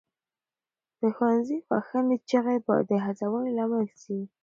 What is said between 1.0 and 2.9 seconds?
ښوونځي بخښنې چیغې به